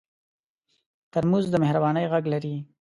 ترموز 1.11 1.45
د 1.51 1.55
مهربانۍ 1.63 2.05
غږ 2.11 2.23
لري. 2.33 2.55